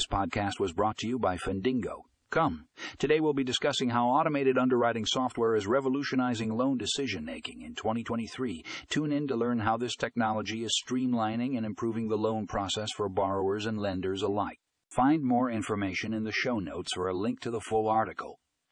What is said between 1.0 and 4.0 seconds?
to you by Fundingo. Come. Today we'll be discussing